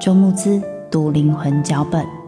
[0.00, 0.58] 周慕姿
[0.90, 2.19] 读灵魂脚本。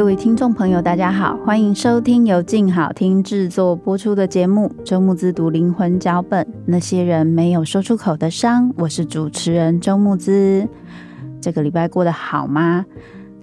[0.00, 8.72] 各位听众朋友，大家好，欢迎收听由静好听制作播出的节目《周慕姿读灵魂脚本》，那些人没有说出口的伤。
[8.78, 10.66] 我是主持人周慕姿。
[11.38, 12.86] 这个礼拜过得好吗？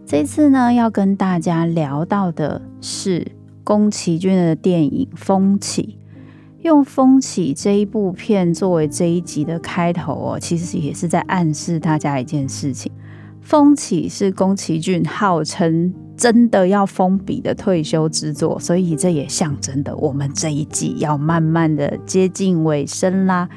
[0.04, 6.00] 这次呢，要跟大家聊到的是宫崎骏的电影《风起》。
[6.64, 12.92] 用《风起》这一部片作为这一集的开头哦，其实也是在暗示大家一件事情。
[13.42, 23.48] 《风起》是宫崎骏号称真的要封笔的退休之作，所以这也象征的我们这一季要慢慢的接近尾声啦。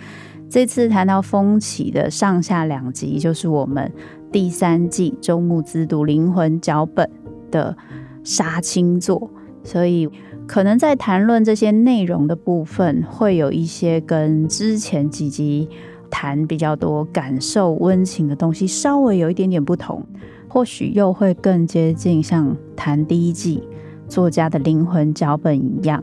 [0.49, 3.91] 这次谈到《风起》的上下两集，就是我们
[4.31, 7.09] 第三季周牧之读灵魂脚本
[7.51, 7.77] 的
[8.23, 9.31] 杀青作，
[9.65, 10.09] 所以
[10.47, 15.69] 可能在谈论这些内容的部分，会有一些跟之前几集。
[16.13, 20.05] 谈比较多感受温情的东西，稍微有一点点不同，
[20.51, 23.63] 或许又会更接近像谈第一季
[24.09, 26.03] 作家的灵魂脚本一样。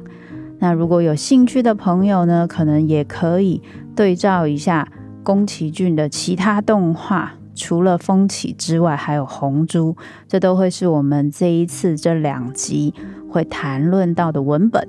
[0.57, 3.61] 那如果有兴趣的朋友呢，可能也可以
[3.93, 4.87] 对照一下
[5.21, 9.93] 宫崎骏的其他动画，除了《风起》之外，还有《红猪》，
[10.29, 12.93] 这都会是我们这一次这两集
[13.29, 14.87] 会谈论到的文本。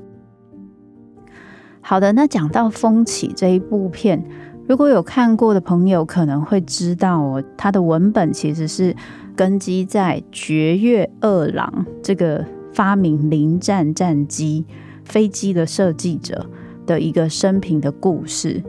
[1.81, 4.25] 好的，那讲到《风起》这一部片。
[4.69, 8.95] 如果有看过的朋友，可能会知道哦，它的文本其实是
[9.39, 14.65] 根基在绝月二郎这个发明零战战机
[15.05, 16.51] 飞机的设计者
[16.85, 18.61] 的一个生平的故事。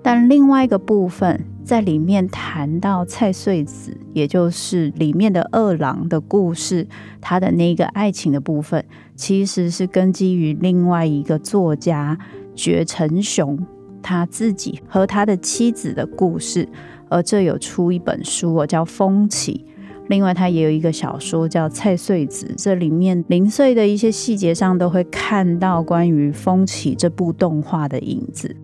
[0.00, 6.86] 但另外一个部分在里面谈到蔡穗子，也就是里面的二郎的故事，
[7.20, 8.84] 他的那个爱情的部分，
[9.16, 12.16] 其实是根基于另外一个作家
[12.54, 13.58] 绝成雄。
[14.00, 16.68] 他自己和他的妻子的故事，
[17.08, 19.64] 而这有出一本书，我叫《风起》。
[20.12, 28.54] 另外，他也有一个小说叫《菜穗子》，这里面零碎的一些细节上都会看到关于《风起》这部动画的影子。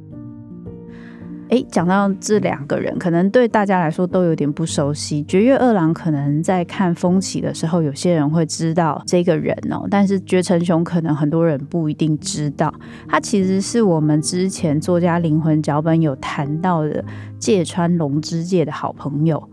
[1.48, 5.24] 诶，讲到这两个人，可能对大家来说都有点不熟悉。
[5.24, 12.70] 绝月二郎可能在看《风起》的时候，有些人会知道这个人哦，但是堀承雄可能很多人不一定知道。
[13.08, 17.02] 他其实是我们之前作家灵魂脚本有谈到的
[17.38, 19.48] 芥川龙之介的好朋友，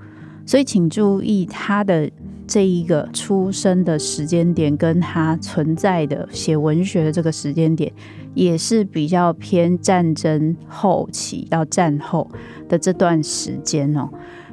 [0.46, 2.10] 所以请注意他的
[2.46, 7.92] 这一个出生的时间点，跟他存在的写文学的这个时间点。
[8.36, 12.30] 也是比较偏战争后期到战后
[12.68, 14.10] 的这段时间哦。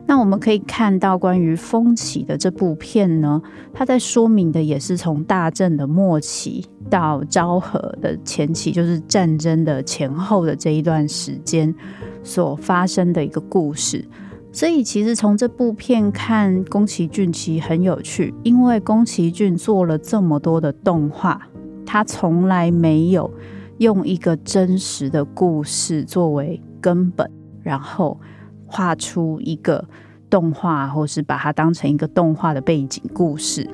[0.07, 3.43] 那我们可以看到关于《风起》的这部片呢，
[3.75, 11.75] 它在说明的也是从大正的末期到昭和的前期，就是战争的前后的这一段时间
[12.23, 14.05] 所发生的一个故事。
[14.53, 21.49] 所以其实从这部片看宫崎骏其实很有趣，因为宫崎骏做了这么多的动画，
[21.85, 23.31] 他从来没有。
[23.79, 27.29] 用一个真实的故事作为根本，
[27.63, 28.21] 然后
[28.65, 29.85] 画出一个
[30.31, 33.69] 动画，或是把它当成一个动画的背景故事。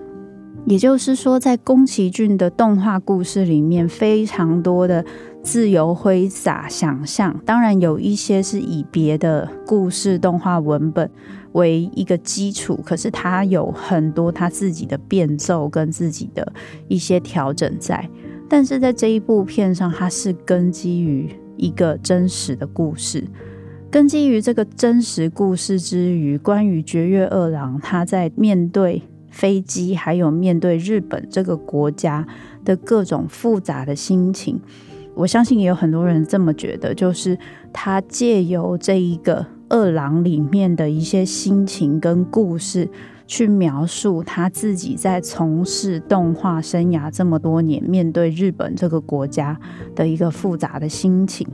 [0.66, 5.02] 也就是说，在宫崎骏的动画故事里面，非常多的
[5.42, 7.40] 自由挥洒想象。
[7.46, 11.10] 当然，有一些是以别的故事动画文本
[11.52, 16.52] 为一个基础，可是他有很多他自己的变奏跟自己的
[16.86, 18.06] 一些调整在。
[18.46, 23.24] 但是在这一部片上，它是根基于一个真实的故事，
[23.90, 29.02] 根基于这个真实故事之余，关于绝月二郎他在面对。
[29.30, 32.26] 飞机，还有面对日本这个国家
[32.64, 34.60] 的各种复杂的心情，
[35.14, 37.38] 我相信也有很多人这么觉得，就是
[37.72, 42.88] 他借由这一个二郎里面的一些心情跟故事，
[43.26, 49.58] 去描述他自己在从事动画生涯这么多年，面对日本这个国家
[49.94, 51.46] 的一个复杂的心情。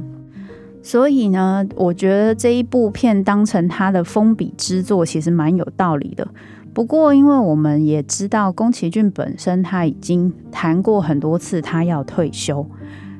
[0.82, 6.28] 所以呢，我觉得这一部片当成他的封笔之作，其实蛮有道理的。
[6.74, 12.66] 不过，因为我们也知道宫崎骏本身他已经谈过很多次他要退休，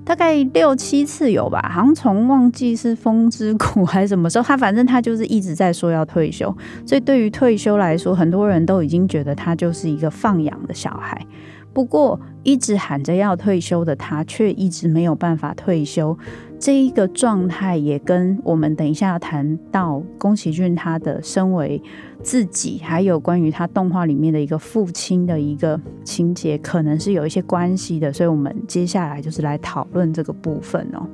[0.04, 6.54] 大概六七次有吧，好像从忘记是风之谷 还是什么时候，他反正他就是一直在说要退休。
[6.84, 11.24] 所以对于退休来说，很多人都已经觉得他就是一个放养的小孩。
[11.72, 16.16] 不过，一直喊着要退休的他，却一直没有办法退休。
[16.58, 21.82] 这一个状态也跟我们等一下谈到宫崎骏他的身为
[22.24, 28.10] 自己，还有关于他动画里面的一个父亲的一个情节，可能是有一些关系的。
[28.10, 31.06] 所以，我们接下来就是来讨论这个部分哦。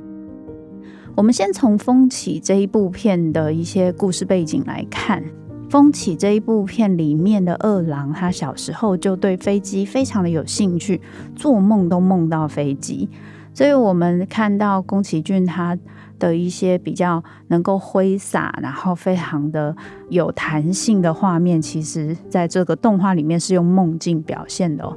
[1.16, 5.20] 我们先从《风起》这一部片的一些故事背景来看，
[5.68, 11.00] 《风起》这一部片里面的二郎，他小时候就对飞机非常的有兴趣，
[11.34, 13.08] 做梦都梦到飞机。
[13.52, 15.76] 所以我们看到宫崎骏他
[16.18, 19.74] 的一些比较能够挥洒，然后非常的
[20.08, 24.96] 有弹性的画面，其实在这个动画里面是用梦境表现的哦。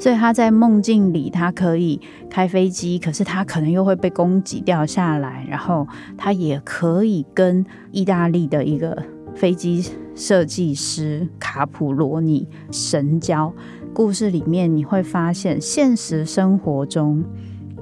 [0.00, 5.86] 所以他在梦境里，他可以开飞机，可是他可能又会被攻击掉下来，然后
[6.18, 9.00] 他也可以跟意大利的一个
[9.36, 13.54] 飞机设计师卡普罗尼神交。
[13.94, 17.22] 故事里面你会发现，现实生活中。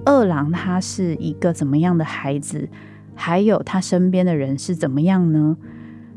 [0.05, 2.69] 二郎他是一个怎么样的孩子？
[3.15, 5.57] 还有他身边的人是怎么样呢？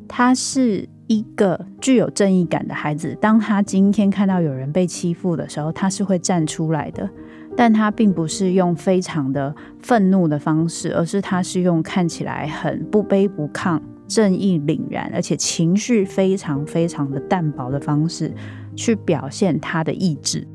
[0.08, 3.18] 他是一个具有正义感的孩子。
[3.20, 7.10] 当他今天看到有人被欺负的时候，他是会站出来的。
[7.56, 18.34] 但他并不是用非常的愤怒的方式，而是他是用看起来很不卑不亢、正义凛然，而且情绪非常非常的淡薄的方式
[18.76, 20.48] 去表现他的意志。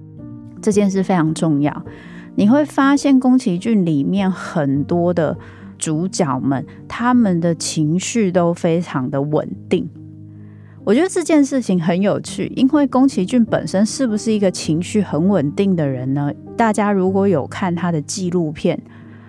[0.61, 1.85] 这件事非常重要。
[2.39, 5.37] 你会发现宫崎骏里面很多的
[5.77, 9.91] 主角们，他们的情绪都非常的稳定。
[10.85, 16.33] 我觉得这件事情很有趣，因为宫崎骏本身是不是一个情绪很稳定的人呢？
[16.57, 18.81] 大家如果有看他的纪录片，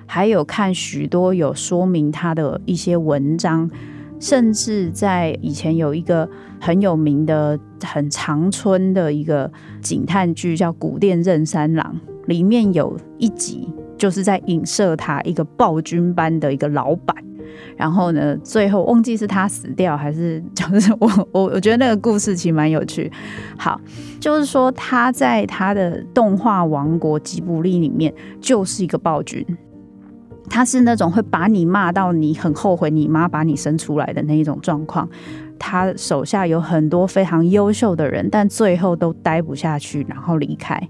[0.06, 3.68] 还有看许多有说明他的一些文章，
[4.20, 6.30] 甚至在以前有一个
[6.62, 9.52] 很有名的、很长春的一个
[9.82, 12.00] 警探剧，叫《古殿任三郎》。
[12.30, 13.68] 里面有一集
[13.98, 17.16] 就是在影射他一个暴君般的一个老板，
[17.76, 23.12] 然后呢，最后忘记是他死掉还是 就是我我我觉得那个故事其实蛮有趣。
[23.58, 23.82] 好，
[24.20, 29.44] 就是说他在他的动画王国吉卜力里面就是一个暴君，
[30.50, 35.10] 他是那种会把你骂到你很后悔你妈把你生出来的那一种状况。
[35.58, 40.82] 他手下有很多非常优秀的人，但最后都待不下去，然后离开。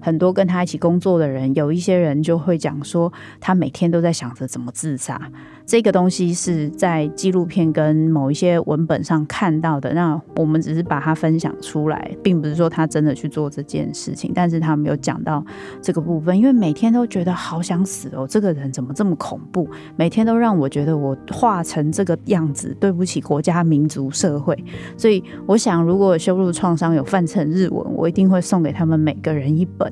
[0.00, 5.20] 很多跟他一起工作的人，有一些人就会讲说，他每天都在想着怎么自杀。
[5.66, 9.94] 这个东西是在纪录片跟某一些文本上看到的。
[9.94, 14.32] 那我们只是把它分享出来，并不是说他真的去做这件事情。
[14.34, 15.44] 但是他没有讲到
[15.80, 19.68] 这个部分，因为每天都觉得好想死哦，这个人怎么这么恐怖？
[19.94, 24.56] 每天都让我觉得我化成这个样子，对不起国家、民族、社会。
[24.96, 29.89] 所以我想，如果羞辱创伤有翻成日文，我一定会送给他们每个人一本。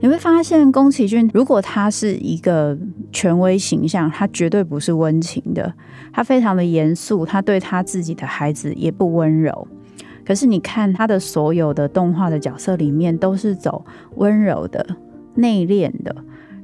[0.00, 2.78] 你会发现，宫崎骏如果他是一个
[3.10, 5.74] 权威形象，他绝对不是温情的，
[6.12, 9.66] 他非常的严肃，他对他自己的孩子也不温柔。
[10.24, 13.84] 可是你看他的所有的动画的角色里面，都是走
[14.16, 14.86] 温柔的、
[15.34, 16.14] 内敛的，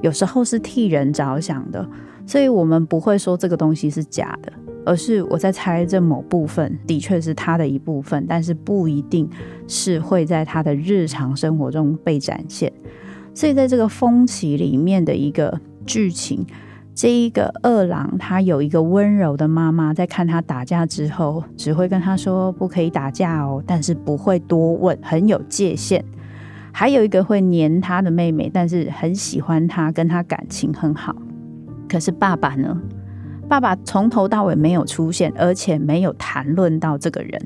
[0.00, 1.84] 有时候是替人着想的。
[2.26, 4.52] 所以我们不会说这个东西是假的，
[4.86, 9.28] 而是我在猜这某部分的确是他的一部分，但是不一定
[9.66, 12.72] 是会在他的日常生活中被展现。
[13.34, 16.46] 所以在这个风起里面的一个剧情，
[16.94, 26.04] 这一个二郎，他有一个温柔的妈妈，在看他打架之后，只会跟他说不可以打架哦，但是不会多问，很有界限。
[26.72, 31.14] 还有一个会黏他的妹妹，但是很喜欢他，跟他感情很好。
[31.88, 32.80] 可是爸爸呢？
[33.48, 37.40] 爸爸从头到尾没有出现，而且没有谈论到这个人，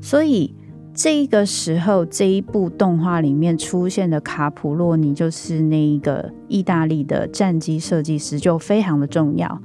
[0.00, 0.52] 所以。
[0.94, 9.60] 这个时候，这一部动画里面出现的卡普洛尼，就是那一个意大利的战机设计师，就非常的重要，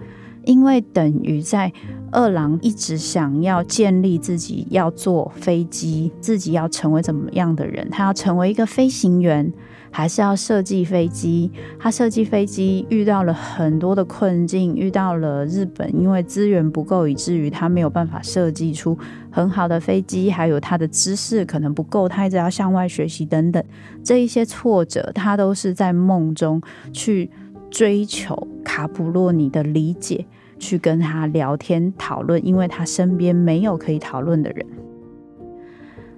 [0.45, 1.71] 因为等于在
[2.11, 9.51] 二郎一直想要建立自己要坐飞机，自己要成为怎么样的人，他要成为一个飞行员。
[9.91, 18.97] 还是要设计飞机，他设计飞机遇到了很多的困境，遇到了日本因为资源不够，以至于他没有办法设计出
[19.31, 23.63] 很好的飞机，还有他的知识可能不够，他一直要向外学习等等，
[24.03, 27.29] 这一些挫折，他都是在梦中去
[27.71, 30.25] 追求卡普洛尼的理解，
[30.59, 34.65] 去跟他聊天讨论，因为他身边没有可以讨论的人。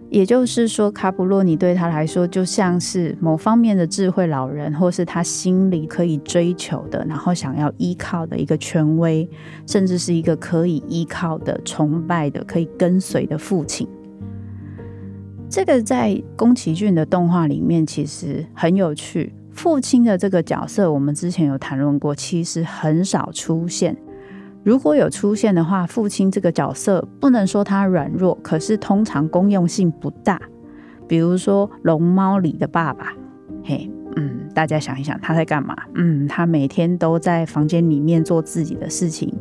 [0.10, 9.30] 也就是说，卡普洛尼对他来说就像是某方面的智慧老人，或是他心里可以追求的，然后想要依靠的一个权威，
[9.68, 13.88] 甚至是一个可以依靠的、崇拜的、可以跟随的父亲。
[15.48, 23.96] 这个在宫崎骏的动画里面其实很有趣，父亲的这个角色，我们之前有谈论过，其实很少出现。
[24.70, 30.40] 如果有出现的话，父亲这个角色不能说他软弱，可是通常功用性不大。
[31.08, 33.12] 比如说《龙猫》里的爸爸，
[33.64, 33.90] 嘿。
[34.20, 35.74] 嗯，大家想一想，他在干嘛？
[35.96, 39.34] 嗯，他每天都在房间里面做自己的事情，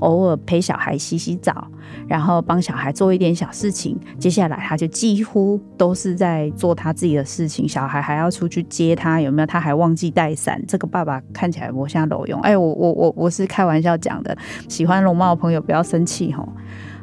[0.00, 1.68] 偶尔陪小孩洗洗澡，
[2.08, 3.96] 然后帮小孩做一点小事情。
[4.18, 9.46] 接下来他就几乎都是在做他自己的事情，小孩还要出去接他，有没有？
[9.46, 10.60] 他还忘记带伞。
[10.66, 12.40] 这个爸爸看起来我像老用。
[12.40, 14.36] 哎，我我我我是开玩笑讲的，
[14.68, 16.48] 喜欢龙猫的朋友不要生气吼。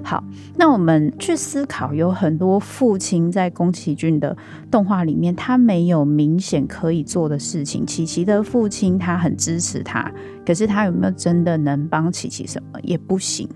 [0.03, 0.23] 好，
[0.57, 4.35] 那我们去思考，有很多父亲在宫崎骏的
[4.69, 7.85] 动画里面，他没有明显可以做的事情。
[7.85, 10.11] 琪琪的父亲他很支持他，
[10.45, 12.79] 可是他有没有真的能帮琪琪什么？
[12.81, 13.47] 也不行。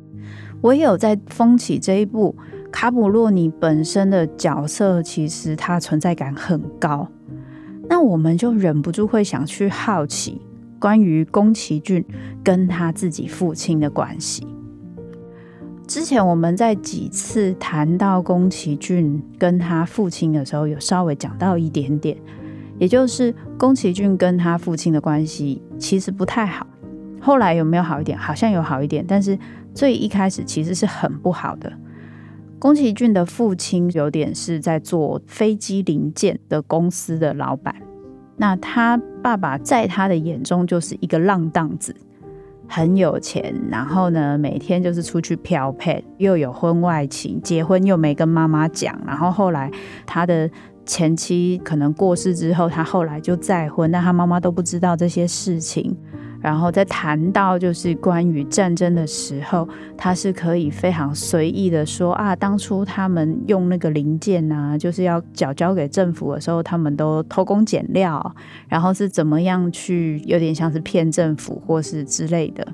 [0.62, 2.36] 唯有在风起这一部，
[2.72, 7.08] 卡普洛尼本身的角色其实他存在感很高，
[7.90, 10.42] 那我们就忍不住会想去好奇
[10.80, 12.04] 关于宫崎骏
[12.44, 14.48] 跟他自己父亲的关系。
[15.96, 22.18] 之前我们在几次谈到宫崎骏跟他父亲的时候，有稍微讲到一点点，
[22.78, 26.68] 也就是宫崎骏跟他父亲的关系其实不太好。
[27.22, 28.18] 后来有没有好一点？
[28.18, 29.40] 好像有好一点，但是
[29.74, 31.72] 最一开始其实是很不好的。
[32.60, 37.74] 宫崎骏的父亲有点是在做飞机零件的公司的老板，
[38.36, 41.96] 那他爸爸在他的眼中就是一个浪荡子。
[42.68, 49.72] 很有钱，然后呢，每天就是出去漂配，又有婚外情，结婚又没跟妈妈讲，然后后来
[50.06, 50.50] 他的
[50.86, 55.96] 前妻可能过世之后，他后来就再婚，但他妈妈都不知道这些事情。
[56.46, 68.36] 然后在谈到就是关于战争的时候，他是可以非常随意的说啊，当初他们用那个零件啊，就是要缴交给政府的时候，他们都偷工减料，
[68.68, 72.68] 然后是怎么样去有点像是骗政府或是之类的。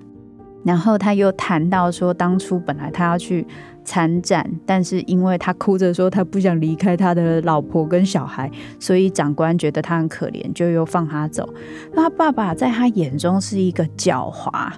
[0.65, 3.47] 然后他又谈到说，当初本来他要去。
[3.83, 11.47] 参战，但是因为他哭着说他不想离开他的老婆跟小孩，所以长官觉得他很可怜，就又放他走。
[11.93, 14.71] 那他爸爸在他眼中是一个狡猾，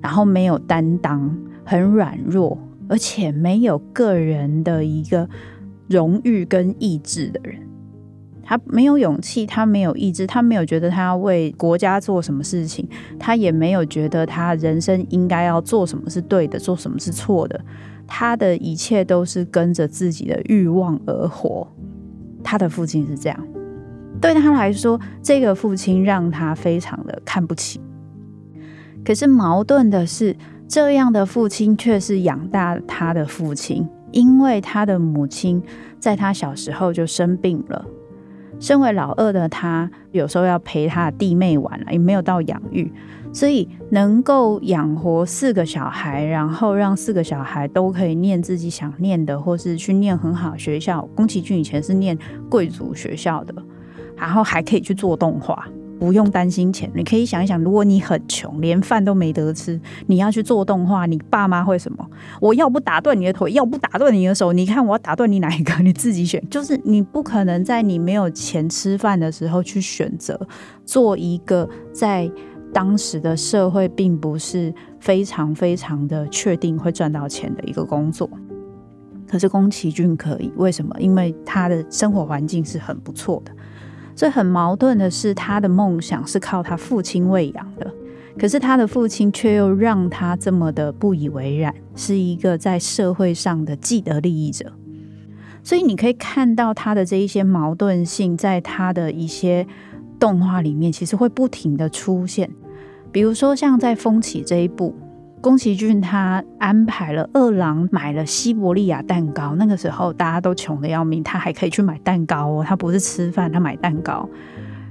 [0.00, 2.58] 然后没有担当，很软弱，
[2.88, 5.28] 而且没有个人的一个
[5.88, 7.60] 荣誉跟意志的人。
[8.46, 12.86] 他没有勇气，他没有意志，他没有觉得他要为国家做什么事情，
[13.18, 17.58] 他也没有觉得他人生应该要做什么是对的，做什么是错的。
[18.06, 21.66] 他的一切都是跟着自己的欲望而活。
[22.42, 23.46] 他的父亲是这样，
[24.20, 27.80] 对他来说，这个父亲让他非常的看不起。
[29.04, 30.36] 可是矛盾的是，
[30.68, 35.62] 这样的父亲却是养大他的父亲，因为他的母亲
[35.98, 37.84] 在他小时候就生病了。
[38.60, 42.92] 身为老二的他，有时候要陪他的弟妹玩了，也没有到养育。
[43.34, 51.02] 所以能够养活四个小孩，然后让四个小孩都可以念自己想念的，或是去念很好学校。
[51.16, 52.16] 宫崎骏以前是念
[52.48, 53.52] 贵族学校的，
[54.16, 55.66] 然后还可以去做动画，
[55.98, 56.88] 不用担心钱。
[56.94, 62.08] 你可以想一想，如果你很穷，连饭都没得吃，你要去做动画，你爸妈会什么？
[62.40, 64.52] 我要不打断你的腿，要不打断你的手？
[64.52, 65.74] 你看我要打断你哪一个？
[65.82, 66.40] 你自己选。
[66.48, 70.38] 就是你不可能在你没有钱吃饭的时候去选择
[70.84, 72.30] 做一个在。
[72.74, 78.28] 当时的社会并不是非常非常的确定会赚到钱的一个工作。
[79.28, 80.94] 可是宫崎骏可以，为什么？
[80.98, 83.52] 因为他的生活环境是很不错的。
[84.16, 87.92] 所以很矛盾的是，他的梦想是靠他父亲喂养的，
[88.38, 94.72] 可是他的父亲却又让他这么的不以为然，是一个在社会上的既得利益者。
[95.62, 99.66] 所以你可以看到他的这一些矛盾性，在他的一些
[100.20, 102.50] 动画里面，其实会不停的出现。
[103.14, 104.92] 比如说像在《风起》这一部。
[105.40, 114.26] 宫崎骏他安排了二郎买了西伯利亚蛋糕，那个时候大家都穷得要命，他还可以去买蛋糕哦，他不是吃饭，他买蛋糕。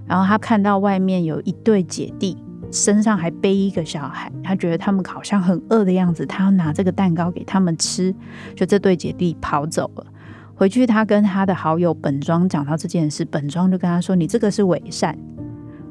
[0.06, 2.38] 然后他看到外面有一对姐弟，
[2.72, 8.14] 身上还背一个小孩，他觉得他们好像很饿的样子，他要拿这个蛋糕给他们吃，
[8.56, 10.06] 就这对姐弟跑走了。
[10.54, 15.18] 回去他跟他的好友本庄讲到这件事，本庄就跟他说：“你这个是伪善，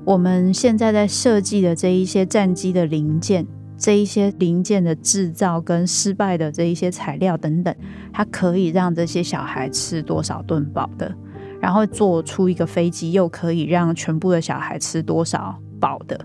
[0.04, 3.46] 我们现在在设计的这一些战机的零件。”
[3.78, 7.74] 这一些零件的制造跟失败的这一些材料等等，
[8.12, 11.12] 它可以让这些小孩吃多少顿饱的，
[11.60, 16.16] 然后做出一个飞机又可以让全部的小孩吃多少饱的。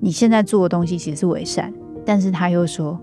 [0.00, 1.70] 你现在做的东西其实是伪善，
[2.06, 2.98] 但是他又说，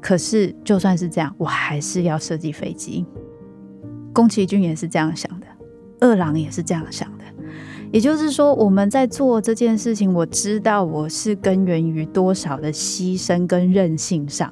[0.00, 3.04] 可是就算是这样，我还是要设计飞机。
[4.14, 5.46] 宫崎骏也是这样想的，
[6.00, 7.21] 二郎也是这样想的。
[7.92, 14.50] 也就是说，我们在做这件事情，我知道我是根源于多少的牺牲跟任性上。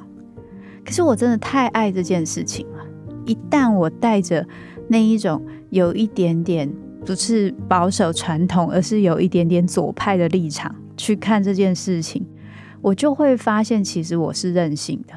[0.85, 2.85] 可是我真的太爱这件事情了。
[3.25, 4.47] 一旦我带着
[4.89, 6.71] 那一种有一点点
[7.07, 12.27] 不是保守传统，而是有一点点左派的立场去看这件事情，
[12.83, 15.15] 我就会发现，其实我是任性的。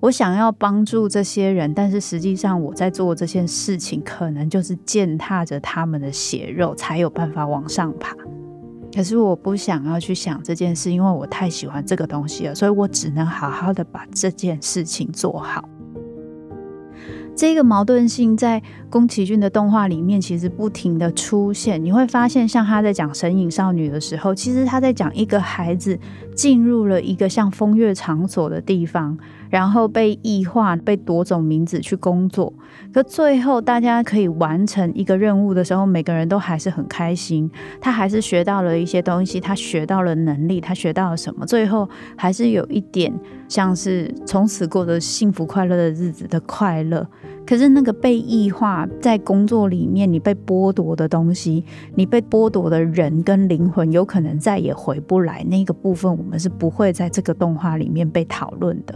[0.00, 8.14] 我想要帮助这些人，但是实际上我在做这件事情，可能就是践踏着他们的血肉，才有办法往上爬。
[8.94, 15.68] 可是我不想要去想这件事，因为我太喜欢这个东西了，所以我只能好好的把这件事情做好。
[17.36, 25.96] 这个矛盾性在宫崎骏的动画里面其实不停的出现，你会发现，像他在讲《神隐少女》的时候，其实他在讲一个孩子
[26.38, 29.18] 进入了一个像风月场所的地方，
[29.50, 32.54] 然后被异化、被夺走名字去工作，
[32.94, 43.12] 可最后大家可以完成一个任务的时候，每个人都还是很开心，他还是学到了一些东西，他学到了能力，他学到了什么，最后还是有一点
[43.48, 47.04] 像是从此过着幸福快乐的日子的快乐。
[47.44, 55.42] 可是那个被异化在工作里面，你被剥夺的东西，你被剥夺的人跟灵魂，有可能再也回不来。
[55.44, 58.94] 那个部分，我们是不会在这个动画里面被讨论的。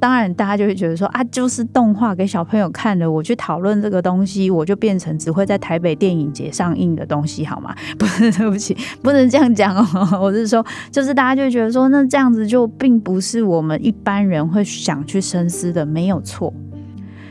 [0.00, 7.72] 当然，大家就会觉得说啊，就是动画给小朋友看的，我去讨论这个东西，我就变成只会在台北电影节上映的东西，好吗？
[7.96, 9.86] 不是，对不起，不能这样讲哦。
[10.20, 16.52] 我是说，就是大家就觉得说，那这样子就并不是我们一般人会想去深思的，没有错。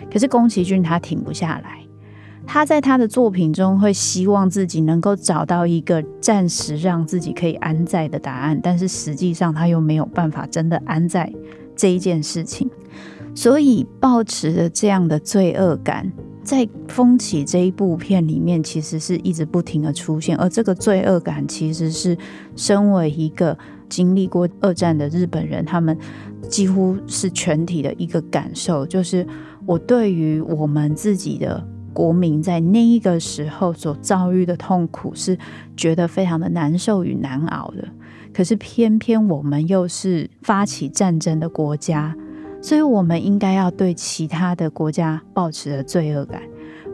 [0.10, 1.79] 可是宫崎骏他停不下来，
[2.52, 11.32] 他在他的作品中会希望自己能够找到一个暂时让自己可以安在的答案，但是实际上他又没有办法真的安在
[11.76, 12.68] 这一件事情，
[13.36, 22.18] 所以抱持着这样的罪恶感，在《风起》这一部片里面，其实是一直不停的出现，而这个罪恶感其实是
[22.56, 23.56] 身为一个
[23.88, 25.96] 经历过二战的日本人，他们
[26.50, 29.24] 几乎是全体的一个感受，就是。
[29.66, 31.64] 我对于我们自己的
[32.00, 35.38] 国民在那一个时候所遭遇的痛苦是
[35.76, 37.86] 觉得非常的难受与难熬的，
[38.34, 42.16] 可是偏偏我们又是发起战争的国家，
[42.62, 46.42] 所以我们应该要对其他的国家抱持着罪恶感。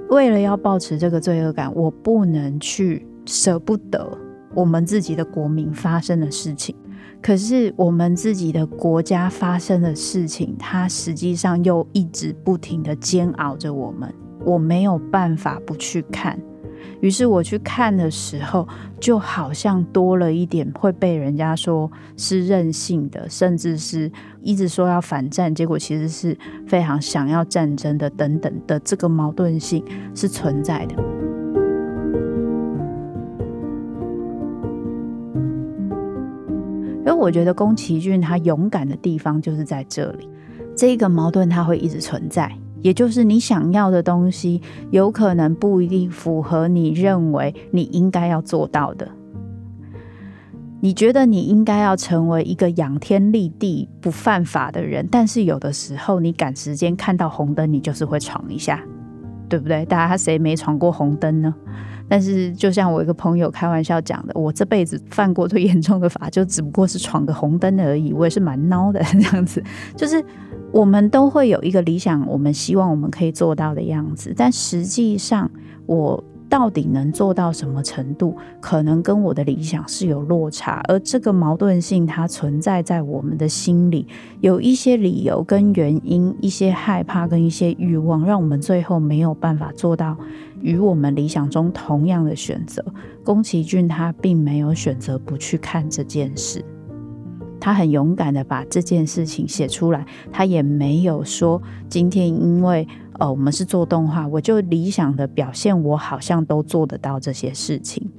[0.09, 4.11] 为了要抱持这个罪恶感，我不能去舍不得
[4.55, 6.75] 我们自己的国民发生的事情。
[7.21, 14.11] 可是我们自己的国家发生的事情，它实际上又一直不停地煎熬着我们。
[14.45, 16.39] 我没有办法不去看，
[17.01, 18.67] 于是我去看的时候，
[18.99, 30.95] 就好像多了一点会被人家说是任性的，甚至是一直说要反战，结果其实是非常想要战争的等等的这个矛盾性是存在的。
[36.99, 40.29] 因为我觉得宫崎骏他勇敢的地方就是在这里，
[40.75, 42.51] 这个矛盾它会一直存在，
[42.85, 49.09] 也就是你想要的东西有可能不一定符合你认为你应该要做到的。
[50.81, 58.79] 你觉得你应该要成为一个仰天立地不犯法的人，但是有的时候你赶时间看到红灯，你就是会闯一下，
[59.49, 59.83] 对不对？
[59.85, 61.55] 大家谁没闯过红灯呢？
[62.07, 68.13] 但是就像我一个朋友开玩笑讲的，我这辈子犯过最严重的法，就只不过是闯个红灯而已。
[68.13, 69.63] 我也是蛮孬的这样子，
[69.95, 70.23] 就是
[70.71, 75.49] 我们都会有一个理想，我们希望我们可以做到的样子，但实际上
[75.85, 76.23] 我。
[76.47, 84.07] 到底能做到什么程度，可能跟我的理想是有落差，而这个矛盾性它存在在我们的心里，
[84.41, 90.15] 有一些理由跟原因，一些害怕跟一些欲望，让我们最后没有办法做到
[90.61, 92.83] 与我们理想中同样的选择。
[93.23, 96.63] 宫崎骏他并没有选择不去看这件事，
[97.59, 102.87] 他很勇敢的把这件事情写出来，他也没有说今天因为。
[103.19, 108.11] 哦，我们是做动画，我就理想的表现，我好像都做得到这些事情，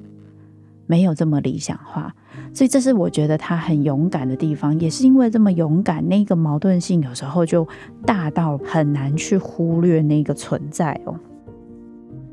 [0.86, 2.14] 没有这么理想化，
[2.54, 7.66] 所以这是我觉得他很勇敢的地方，也是因为这么勇敢，那个矛盾性有时候就
[8.04, 11.14] 大到很难去忽略那个存在哦。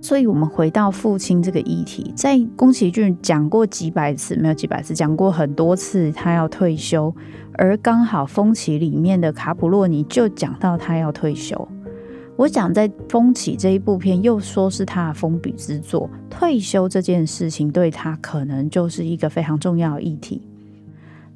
[0.02, 7.15] 所以，我们回到父亲这个议题，在宫崎骏讲过几百次，没有几百次，讲过很多次，他要退休，
[7.54, 11.65] 而刚好风起里面的卡普洛尼就讲到他要退休。
[12.36, 20.41] 我想在《风起》这一部片，又说是他的封笔之作，退休这件事情对他可能就是一个非常重要的议题。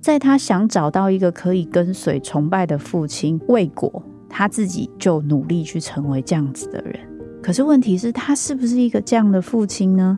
[0.01, 6.99] 在他想找到一个可以跟随、崇拜的父亲未果，他自己就努力去成为这样子的人。
[7.43, 10.17] 可是问题是，他是不是一个这样的父亲呢？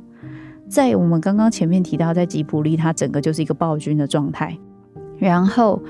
[0.70, 4.58] 在我们刚刚前面提到，在吉卜力，他整个就是一个暴君的状态。
[5.18, 5.82] 然后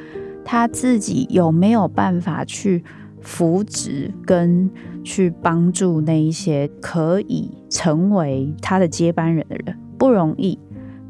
[0.44, 2.84] 他自己有没有办法去？
[3.22, 4.70] 扶植跟
[5.04, 10.58] 去帮助那一些可以成为他的接班人的人不容易。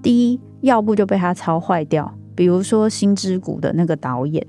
[0.01, 4.45] 第一，要不就被他操坏掉，比如说《心之谷》的那个导演，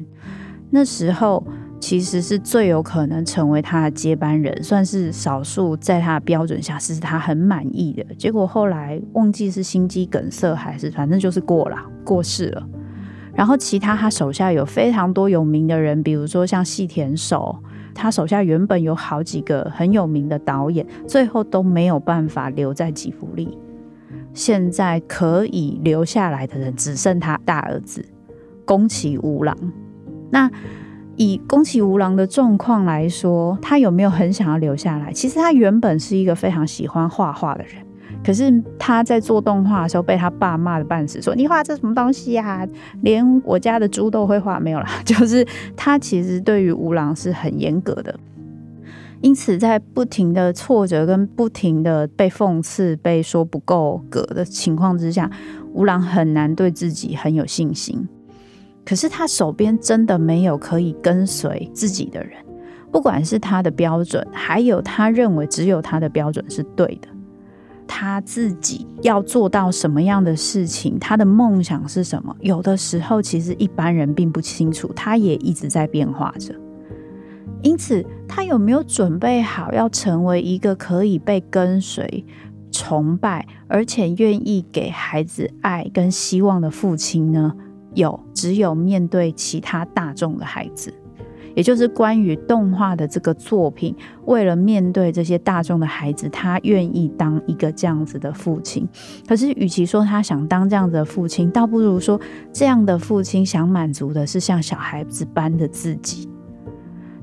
[0.71, 1.45] 那时候
[1.81, 8.05] 其实是最有可能成为他的接班人，算是少数在他的标准下是他很满意的。
[8.15, 12.69] 结果后来忘记是心肌梗塞还是反正就是过了，过世了。
[13.41, 17.59] 然后其他他手下有非常多有名的人，比如说像细田守，
[17.95, 23.57] 他手下原本有好几个很有名的导演，最后都没有办法留在吉卜力。
[24.35, 28.05] 现在可以留下来的人只剩他大儿子
[28.67, 29.57] 宫崎吾郎。
[30.31, 30.51] 那
[31.17, 35.11] 以宫崎吾郎的状况来说，他有没有很想要留下来？
[35.15, 37.77] 其实他原本是一个非常喜欢画画的人。
[38.23, 42.67] 可是他在做动画的时候被他爸骂的半死，说你画这什么东西呀？
[43.01, 44.87] 连我家的猪都会画，没有啦。
[45.05, 48.15] 就是他其实对于吴朗是很严格的，
[49.23, 55.31] 因此在不停的挫折跟不停的被讽刺、被说不够格的情况之下，
[55.73, 58.07] 吴朗很难对自己很有信心。
[58.85, 62.33] 可是他手边真的没有可以跟随自己的人，
[62.93, 67.09] 不管是他的标准，还有他认为只有他的标准是对的。
[67.93, 72.35] 他自己要做到什么样的事情，他的梦想是什么？
[72.39, 76.55] 有的时候其实一般人并不清楚，他也一直在变化着。
[77.63, 82.25] 因此，他有没有准备好要成为一个可以被跟随、
[82.71, 87.53] 崇拜，而且愿意给孩子爱跟希望的父亲呢？
[87.95, 90.95] 有，只有面对其他大众的孩子。
[91.61, 93.95] 也就是关于动画的这个作品，
[94.25, 98.89] 为了面对这些大众的孩子，他愿意当一个这样子的父亲。
[99.29, 102.19] 可是，与其说他想当这样子的父亲，倒不如说
[102.51, 106.27] 这样的父亲想满足的是像小孩子般的自己。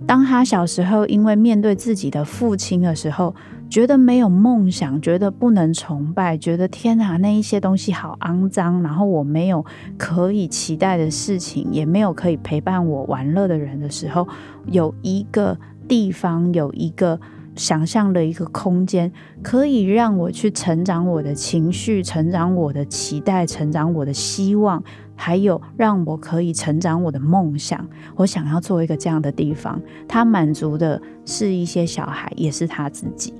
[0.05, 3.33] 当他小时候因为面对自己的父亲的时候，
[3.69, 9.63] 觉得没有梦想，觉得不能崇拜，觉得天哪，那一些东西好肮脏，然后我没有
[9.97, 14.27] 可以期待的事情，也没有可以陪伴我玩乐的人的时候，
[14.65, 17.19] 有一个地方，有一个
[17.55, 19.11] 想象的一个空间，
[19.43, 24.81] 可以让我去成长我的情绪，成长我的期待，成长我的希望，
[25.15, 27.85] 还有让我可以成长我的梦想。
[28.15, 33.33] 我想要做一个这样的地方，他满足的是一些小孩，也是他自己。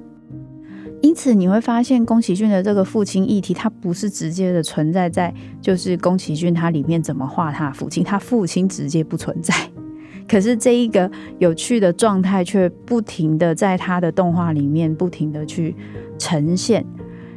[1.02, 9.54] 因此你会发现，宫崎骏的这个父亲议题，它不是直接的存在在，就是宫崎骏他里面怎么画他父亲，他父亲直接不存在。
[10.28, 15.76] 可是这一个有趣的状态，却不停的在他的动画里面不停的去
[16.18, 16.86] 呈现。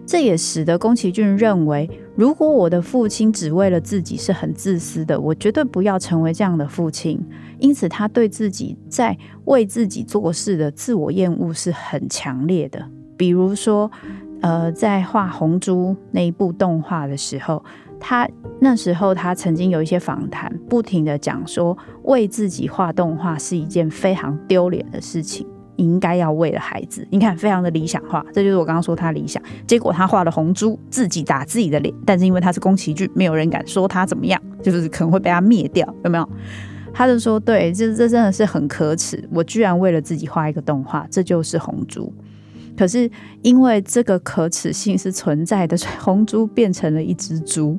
[0.07, 7.21] 这也使得宫崎骏认为，如果我的父亲只为了自己是很自私的，我绝对不要成为这样的父亲。
[7.61, 12.85] 因此，他对自己在为自己做事的自我厌恶是很强烈的。
[13.21, 13.91] 比如说，
[14.41, 17.63] 呃，在画《红猪》那一部动画的时候，
[18.01, 18.27] 他
[18.61, 25.47] 那时候他曾经有一些访谈，不停地讲说，为自己画动画是一件非常丢脸的事情。
[25.77, 27.07] 应该要为了孩子。
[27.11, 29.43] 你看，非常的理想化，这就是我刚刚说他理想。
[29.67, 36.27] 结果他画了红猪，自己打自己的脸，但是因为他是宫崎骏，没有人敢说他怎么样， 就是可能会被他灭掉，有没有？
[36.95, 42.13] 他就说：“对，这这真的是很可耻，我居然为了自己画一个动画，这就是红猪。
[42.81, 43.11] 可是
[43.43, 47.79] 因为这个可耻性是存在的，所以红猪变成了一只猪。”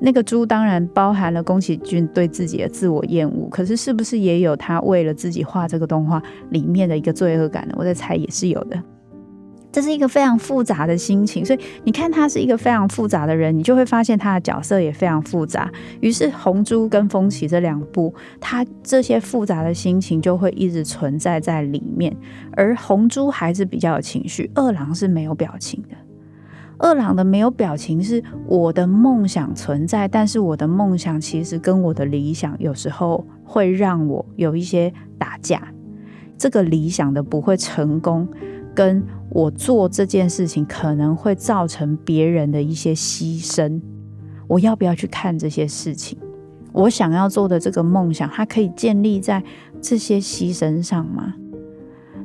[0.00, 7.74] 那个猪当然包含了宫崎骏对自己的自我厌恶，可是是不是也有他为了自己画这个动画里面的一个罪恶感呢？
[7.76, 8.82] 我在猜也是有的。
[9.72, 15.70] 这是一个非常复杂的心情，所以你看他是一个非常复杂的人，你就会发现他的角色也非常复杂。
[16.00, 22.16] 于是红猪跟风起这两部，他这些复杂的心情就会一直存在在里面，
[22.52, 25.96] 而红猪还是比较有情绪，二郎是没有表情的。
[26.82, 35.62] 二郎的没有表情是我的梦想存在，但是我的梦想其实跟我的理想有时候会让我有一些打架。
[36.38, 38.26] 这个理想的不会成功，
[38.74, 43.80] 跟我做这件事情可能会造成别人的一些牺牲，
[44.46, 46.18] 我要不要去看这些事情？
[46.72, 49.42] 我想要做的这个梦想，它可以建立在
[49.80, 51.34] 这些牺牲上吗？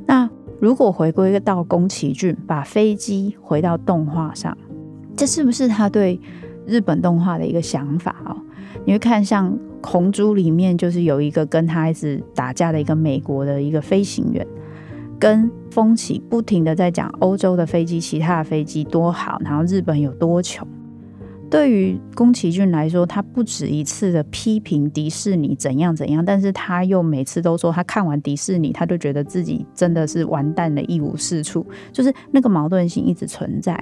[0.06, 0.30] 那？
[0.58, 4.56] 如果回归到宫崎骏，把飞机回到动画上，
[5.14, 6.18] 这是不是他对
[6.64, 8.34] 日本动画的一个想法哦？
[8.86, 9.52] 你会看像
[9.86, 14.46] 《红猪》里面，就是有一个跟他一直打架的一个美国的一个飞行员，
[15.18, 20.66] 跟风起不停的在讲欧洲的飞机、其他的飞机多好，然后日本有多穷。
[21.48, 33.80] 对于宫崎骏来说，他不止一次的批评迪士尼怎样怎样，但是他又每次都说他看完迪士尼，他就觉得自己真的是完蛋了，一无是处，就是那个矛盾性一直存在。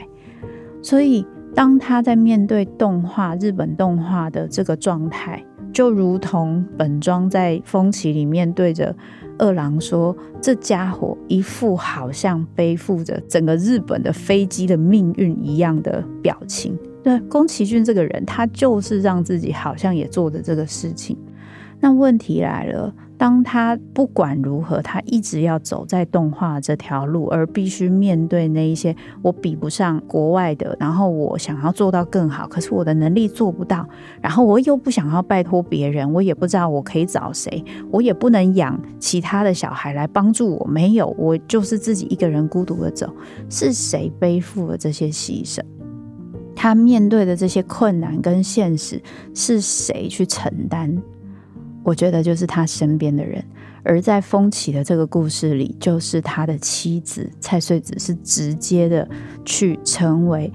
[0.83, 5.43] 所以，当他在面对动画日本动画的这个状态，
[5.73, 8.95] 就如同本庄在风起里面对着
[9.39, 21.17] 二郎说：“这家伙一副好像背负着整个日本的飞机的命运一样的表情。”对，宫崎骏这个人，他就是让自己好像也做着这个事情。
[21.85, 33.87] 那问题来了，当他不管如何，他一直要走在动画这条路，而必须面对那一些我比不上国外的，然后我想要做到更好，可是我的能力做不到，
[34.23, 43.15] 然后我又不想要拜托别人，我也不知道我可以找谁，我也不能养其他的小孩来帮助我，没有，我就是自己一个人孤独的走，
[43.51, 45.61] 是谁背负了这些牺牲？
[46.57, 49.03] 他面对的这些困难跟现实
[49.35, 50.97] 是谁去承担？
[51.85, 53.45] 我觉得就是他身边的人。
[53.85, 59.07] 而在风起的这个故事里，就是他的妻子蔡穗子是直接的
[59.45, 60.51] 去成为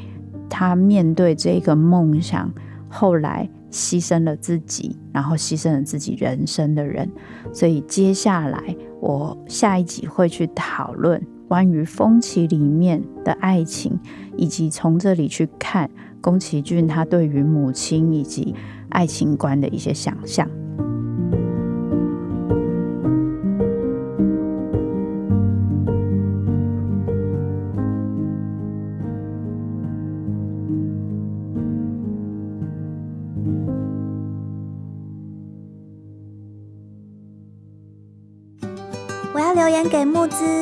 [0.50, 2.52] 他面对这个梦想，
[2.90, 7.08] 后来牺牲了自己，然后牺牲了自己人生的人。
[7.54, 11.22] 所以接下来我下一集会去讨论。
[11.48, 14.00] 关于风起里面的爱情，
[14.38, 15.90] 以及从这里去看
[16.22, 18.54] 宫崎骏他对于母亲以及
[18.90, 20.48] 爱情观的一些想象。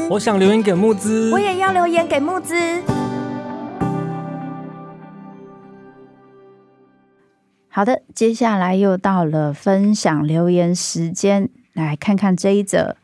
[0.10, 2.56] 我想留言给木子，我也要留言给木子。
[7.68, 12.96] 好的，接下来又到了分享留言时间，来看看这一则。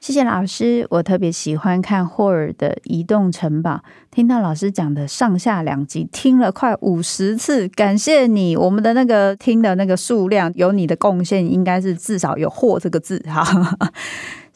[0.00, 3.72] 谢谢老师，我特别喜欢看霍尔的《移动城堡》，
[4.10, 8.56] 听到老师讲的上下两集，听了快五十次，感谢你。
[8.56, 13.44] 我们的那个听的那个数量，有你的贡献，应该是至少有“霍”这个字哈。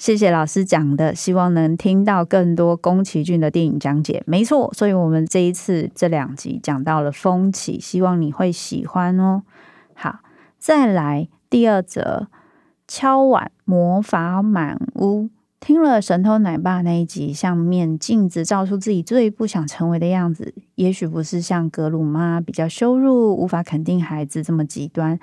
[0.01, 4.23] 谢谢老师讲的，希望能听到更多宫崎骏的电影讲解。
[4.27, 9.43] 没错，所以我们这一次这两集讲到了风起，希望你会喜欢哦。
[9.93, 10.21] 好，
[10.59, 12.29] 再来第二则，
[12.89, 15.29] 敲碗魔法满屋。
[15.61, 25.21] 听了神偷奶爸那一集，像面镜子照出自己最不想成为的样子，也许不是像格鲁妈比较羞辱、无法肯定孩子这么极端。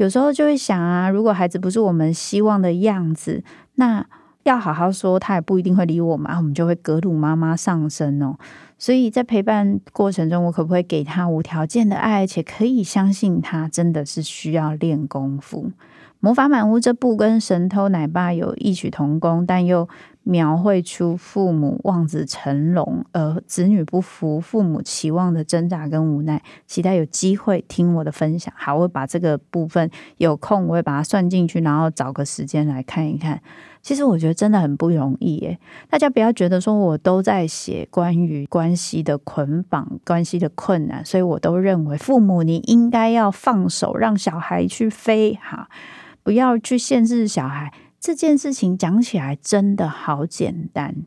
[0.00, 4.02] 有时候就会想啊，如果孩子不是我们希望的样子，那
[4.44, 8.34] 要好好说，他也不一定会理我们，我们就会格鲁妈妈上身哦。
[8.78, 15.70] 所以在陪伴过程中，我可不可以给他无条件的爱，而且可以相信他真的是需要练功夫？
[16.20, 19.88] 魔法满屋这部跟神偷奶爸有异曲同工，但又
[20.22, 26.42] 描绘出父母望子成龙，而子女不服父母期望的挣扎跟无奈。
[26.66, 28.52] 期待有机会听我的分享。
[28.54, 33.40] 好，我会把这个部分有空我会把它算进去，然后找个时间来看一看。
[33.80, 35.58] 其实我觉得真的很不容易耶。
[35.88, 45.70] 大家不要觉得说我都在写关于关系的捆绑、关系的困难，所以我都认为父母你应该要放手，让小孩去飞哈，
[46.22, 47.72] 不要去限制小孩。
[47.98, 51.04] 这件事情讲起来真的好简单，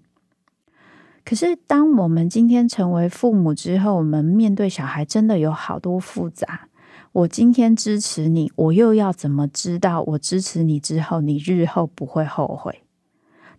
[1.26, 6.68] 可是当我们今天成为父母之后，我们面对小孩真的有好多复杂。
[7.12, 12.84] 我今天支持你，我又要怎么知道我支持你之后，你日后不会后悔？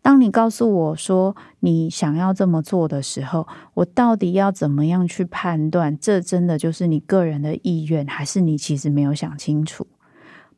[0.00, 5.98] 当你告诉我说你想要这么做的时候，我到底要怎么样去判断？
[5.98, 9.86] 这真的就是你个人的意愿，还是你其实没有想清楚？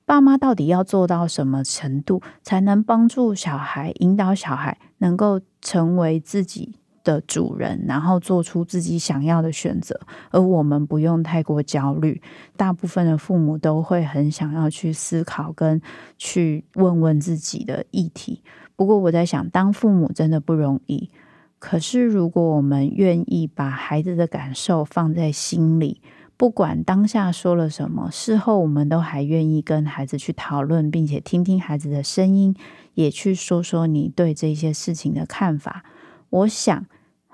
[0.07, 12.23] 爸妈到底要做到什么程度，才能帮助小孩、引导小孩，能够成为自己的主人，然后做出自己想要的选择，而我们不用太过焦虑。
[12.57, 15.83] 大部分的父母都会很想要去思考跟
[16.17, 18.45] 去问问自己的议题。
[18.77, 21.11] 不过我在想，当父母真的不容易。
[21.59, 26.01] 可是如果我们愿意把孩子的感受放在心里，
[26.37, 32.55] 不管当下说了什么，事后我们都还愿意跟孩子去讨论，并且听听孩子的声音，
[32.95, 35.85] 也去说说你对这些事情的看法。
[36.31, 36.87] 我想。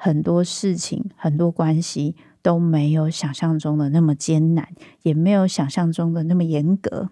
[0.05, 4.71] 很多事情，很多关系都没有想象中的那么艰难，
[5.03, 7.11] 也没有想象中的那么严格。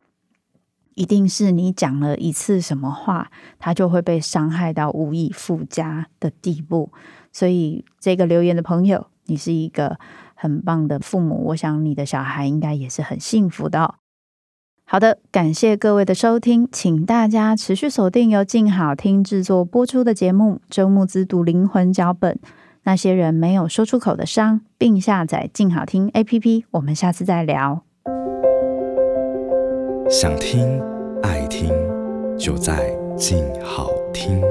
[0.96, 6.90] 一定是你讲了一次什么话，他就会被伤害到无以复加的地步。
[7.30, 10.00] 所以，这个留言的朋友，你是一个
[10.40, 13.96] 很棒的父母，我想你的小孩应该也是很幸福的。
[14.84, 22.34] 好的，感谢各位的收听，请大家持续锁定由静好听制作播出的节目《周慕姿读灵魂脚本》。
[22.84, 26.64] 那些人没有说出口的伤，并下载静好听 APP。
[26.70, 27.82] 我们下次再聊。
[30.08, 30.80] 想听
[31.22, 31.70] 爱听，
[32.38, 34.42] 就在静好听。